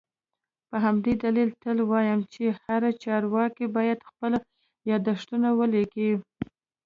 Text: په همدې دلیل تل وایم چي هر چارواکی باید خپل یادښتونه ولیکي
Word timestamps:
په 0.69 0.75
همدې 0.85 1.13
دلیل 1.23 1.49
تل 1.63 1.77
وایم 1.91 2.19
چي 2.33 2.43
هر 2.65 2.81
چارواکی 3.03 3.65
باید 3.75 4.05
خپل 4.09 4.31
یادښتونه 4.91 5.49
ولیکي 5.59 6.09